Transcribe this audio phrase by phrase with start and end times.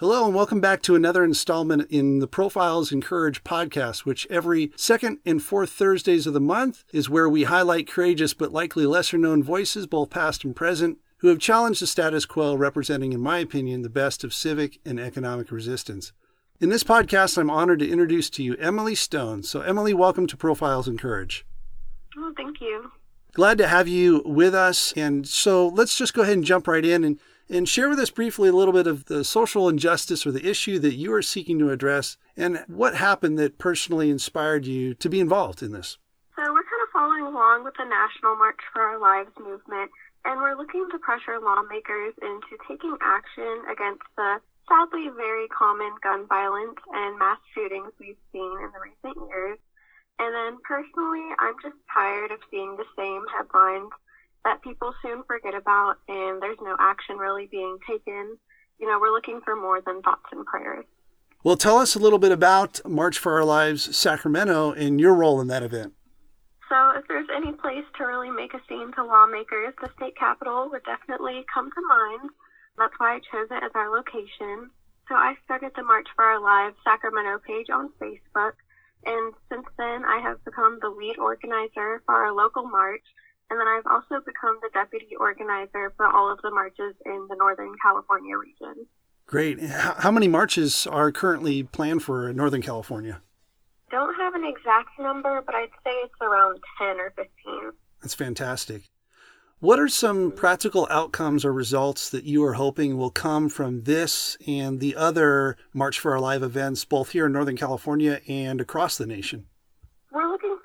[0.00, 4.70] Hello, and welcome back to another installment in the Profiles in Courage podcast, which every
[4.76, 9.18] second and fourth Thursdays of the month is where we highlight courageous but likely lesser
[9.18, 13.40] known voices, both past and present, who have challenged the status quo, representing, in my
[13.40, 16.12] opinion, the best of civic and economic resistance.
[16.60, 19.42] In this podcast, I'm honored to introduce to you Emily Stone.
[19.42, 21.44] So, Emily, welcome to Profiles in Courage.
[22.16, 22.92] Oh, thank you.
[23.32, 24.92] Glad to have you with us.
[24.92, 27.18] And so, let's just go ahead and jump right in and
[27.50, 30.78] and share with us briefly a little bit of the social injustice or the issue
[30.78, 35.20] that you are seeking to address and what happened that personally inspired you to be
[35.20, 35.98] involved in this.
[36.36, 39.90] So, we're kind of following along with the National March for Our Lives movement,
[40.24, 46.26] and we're looking to pressure lawmakers into taking action against the sadly very common gun
[46.28, 49.58] violence and mass shootings we've seen in the recent years.
[50.20, 53.90] And then personally, I'm just tired of seeing the same headlines
[54.44, 58.36] that people soon forget about and there's no action really being taken.
[58.78, 60.84] You know, we're looking for more than thoughts and prayers.
[61.44, 65.40] Well, tell us a little bit about March for Our Lives Sacramento and your role
[65.40, 65.94] in that event.
[66.68, 70.68] So, if there's any place to really make a scene to lawmakers, the state capitol
[70.70, 72.30] would definitely come to mind.
[72.76, 74.70] That's why I chose it as our location.
[75.08, 78.52] So, I started the March for Our Lives Sacramento page on Facebook,
[79.06, 83.04] and since then, I have become the lead organizer for our local march
[83.50, 87.36] and then I've also become the deputy organizer for all of the marches in the
[87.36, 88.86] Northern California region.
[89.26, 89.60] Great.
[89.60, 93.20] How many marches are currently planned for Northern California?
[93.90, 97.72] Don't have an exact number, but I'd say it's around 10 or 15.
[98.02, 98.82] That's fantastic.
[99.60, 104.36] What are some practical outcomes or results that you are hoping will come from this
[104.46, 108.96] and the other March for Our Lives events, both here in Northern California and across
[108.96, 109.46] the nation?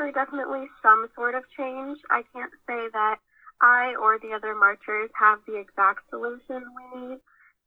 [0.00, 1.98] For definitely some sort of change.
[2.08, 3.16] I can't say that
[3.60, 7.18] I or the other marchers have the exact solution we need,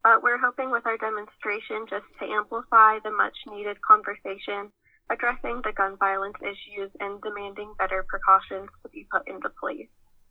[0.04, 4.72] but we're hoping with our demonstration just to amplify the much needed conversation
[5.12, 9.86] addressing the gun violence issues and demanding better precautions to be put into place.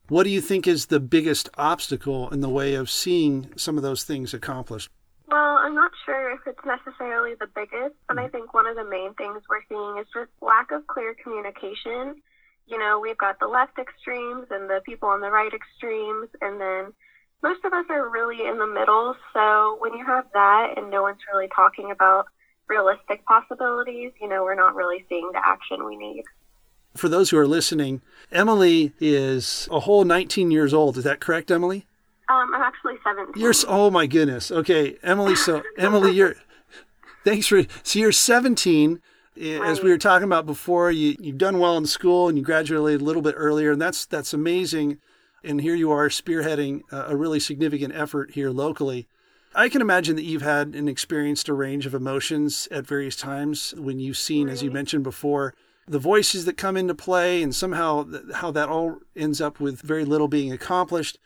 [0.09, 3.85] What do you think is the biggest obstacle in the way of seeing some of
[3.85, 4.91] those things accomplished?
[5.29, 6.22] Well, I'm not sure
[6.53, 10.07] it's necessarily the biggest, but I think one of the main things we're seeing is
[10.13, 12.21] just lack of clear communication.
[12.67, 16.61] You know, we've got the left extremes and the people on the right extremes, and
[16.61, 16.93] then
[17.43, 19.17] most of us are really in the middle.
[19.33, 22.27] So when you have that and no one's really talking about
[22.69, 26.25] realistic possibilities, you know, we're not really seeing the action we need.
[26.95, 30.99] For those who are listening, Emily is a whole 19 years old.
[30.99, 31.87] Is that correct, Emily?
[32.29, 33.41] Um, I'm actually 17.
[33.41, 34.51] You're oh my goodness.
[34.51, 35.37] Okay, Emily.
[35.37, 36.35] So Emily, you're
[37.25, 39.01] thanks for so you're 17.
[39.35, 39.63] Right.
[39.63, 43.01] As we were talking about before, you you've done well in school and you graduated
[43.01, 44.99] a little bit earlier, and that's that's amazing.
[45.45, 49.09] And here you are spearheading a really significant effort here locally.
[49.55, 53.75] I can imagine that you've had and experienced a range of emotions at various times
[53.77, 54.53] when you've seen, right.
[54.53, 55.55] as you mentioned before,
[55.87, 60.05] the voices that come into play, and somehow how that all ends up with very
[60.05, 61.19] little being accomplished.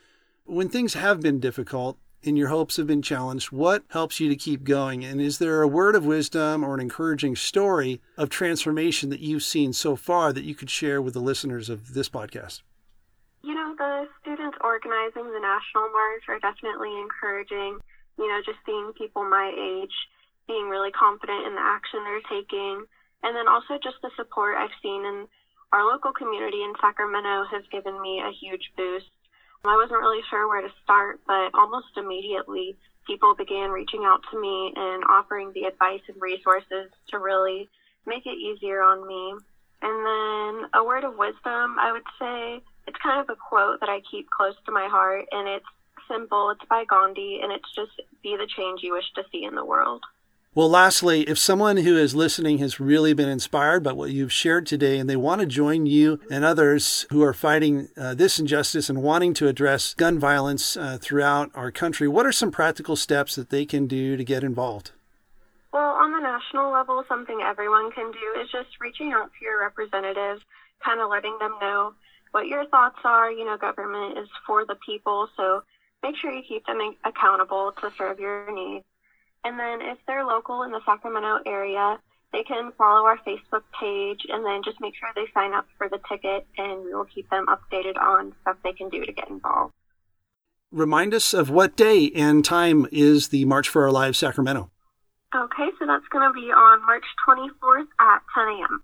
[0.46, 4.36] When things have been difficult and your hopes have been challenged, what helps you to
[4.36, 5.04] keep going?
[5.04, 9.42] And is there a word of wisdom or an encouraging story of transformation that you've
[9.42, 12.62] seen so far that you could share with the listeners of this podcast?
[13.42, 17.80] You know, the students organizing the National March are definitely encouraging.
[18.16, 19.94] You know, just seeing people my age
[20.46, 22.86] being really confident in the action they're taking.
[23.24, 25.26] And then also just the support I've seen in
[25.72, 29.10] our local community in Sacramento has given me a huge boost.
[29.68, 34.40] I wasn't really sure where to start, but almost immediately people began reaching out to
[34.40, 37.68] me and offering the advice and resources to really
[38.06, 39.34] make it easier on me.
[39.82, 43.88] And then a word of wisdom, I would say it's kind of a quote that
[43.88, 45.66] I keep close to my heart, and it's
[46.08, 46.50] simple.
[46.50, 49.64] It's by Gandhi, and it's just be the change you wish to see in the
[49.64, 50.02] world.
[50.56, 54.64] Well, lastly, if someone who is listening has really been inspired by what you've shared
[54.64, 58.88] today and they want to join you and others who are fighting uh, this injustice
[58.88, 63.34] and wanting to address gun violence uh, throughout our country, what are some practical steps
[63.34, 64.92] that they can do to get involved?
[65.74, 69.60] Well, on the national level, something everyone can do is just reaching out to your
[69.60, 70.40] representatives,
[70.82, 71.92] kind of letting them know
[72.30, 73.30] what your thoughts are.
[73.30, 75.64] You know, government is for the people, so
[76.02, 78.86] make sure you keep them accountable to serve your needs.
[79.44, 81.98] And then if they're local in the Sacramento area,
[82.32, 85.88] they can follow our Facebook page and then just make sure they sign up for
[85.88, 89.28] the ticket and we will keep them updated on stuff they can do to get
[89.28, 89.72] involved.
[90.72, 94.70] Remind us of what day and time is the March for Our Lives Sacramento.
[95.34, 98.82] Okay, so that's going to be on March 24th at 10 a.m.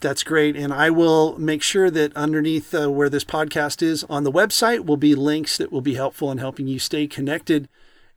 [0.00, 0.56] That's great.
[0.56, 4.86] And I will make sure that underneath uh, where this podcast is on the website
[4.86, 7.68] will be links that will be helpful in helping you stay connected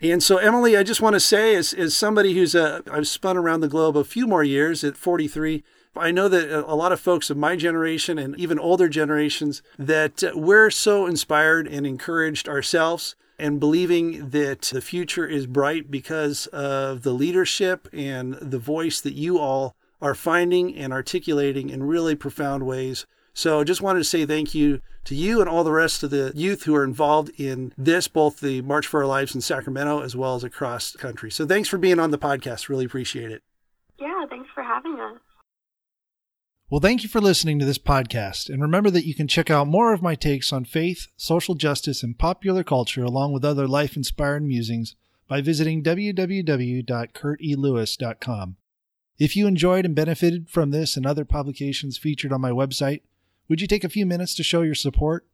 [0.03, 3.37] And so, Emily, I just want to say, as, as somebody who's a, I've spun
[3.37, 5.63] around the globe a few more years at 43,
[5.95, 9.61] I know that uh, a lot of folks of my generation and even older generations
[9.79, 15.89] that uh, we're so inspired and encouraged ourselves and believing that the future is bright
[15.89, 21.81] because of the leadership and the voice that you all are finding and articulating in
[21.81, 23.05] really profound ways.
[23.33, 26.11] So I just wanted to say thank you to you and all the rest of
[26.11, 30.01] the youth who are involved in this, both the March for Our Lives in Sacramento
[30.01, 31.31] as well as across the country.
[31.31, 32.69] So thanks for being on the podcast.
[32.69, 33.41] Really appreciate it.
[33.99, 35.19] Yeah, thanks for having us.
[36.69, 38.49] Well, thank you for listening to this podcast.
[38.49, 42.01] And remember that you can check out more of my takes on faith, social justice,
[42.01, 44.95] and popular culture, along with other life inspired musings,
[45.27, 48.55] by visiting www.kurtelewis.com.
[49.19, 53.01] If you enjoyed and benefited from this and other publications featured on my website,
[53.49, 55.25] would you take a few minutes to show your support?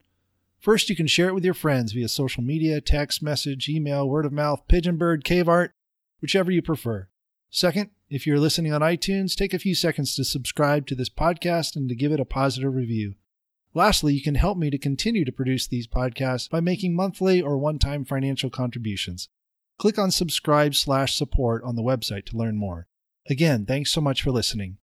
[0.60, 4.26] First, you can share it with your friends via social media, text message, email, word
[4.26, 5.72] of mouth, pigeon bird, cave art,
[6.22, 7.08] whichever you prefer.
[7.50, 11.76] Second, if you're listening on iTunes, take a few seconds to subscribe to this podcast
[11.76, 13.16] and to give it a positive review.
[13.74, 17.58] Lastly, you can help me to continue to produce these podcasts by making monthly or
[17.58, 19.30] one-time financial contributions.
[19.78, 22.88] Click on subscribe slash support on the website to learn more.
[23.30, 24.78] Again, thanks so much for listening.